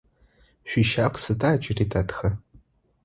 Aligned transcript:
Шъуищагу 0.69 1.19
сыда 1.23 1.49
джыри 1.61 1.85
дэтхэр? 1.91 2.33